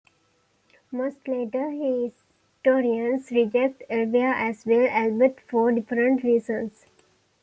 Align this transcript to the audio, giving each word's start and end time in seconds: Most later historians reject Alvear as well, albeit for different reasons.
Most 0.91 1.27
later 1.27 1.69
historians 1.69 3.29
reject 3.29 3.83
Alvear 3.87 4.33
as 4.33 4.65
well, 4.65 4.87
albeit 4.89 5.39
for 5.41 5.71
different 5.71 6.23
reasons. 6.23 6.87